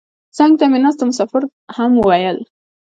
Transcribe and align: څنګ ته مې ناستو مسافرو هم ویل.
څنګ 0.37 0.51
ته 0.59 0.65
مې 0.71 0.79
ناستو 0.83 1.03
مسافرو 1.09 1.47
هم 1.75 1.91
ویل. 2.07 2.37